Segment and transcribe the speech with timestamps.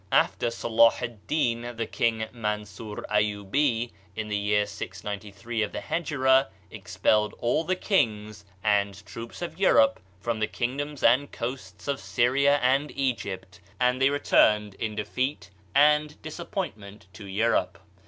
[0.11, 7.35] After Solah ed Din the King Mansoor Ayooby in the year 693 of Hegira expelled
[7.37, 12.89] all the kings and troops of Europe from the kingdoms and coasts of Syria and
[12.97, 17.77] Egypt; and they returned in defeat and disappointment to Europe.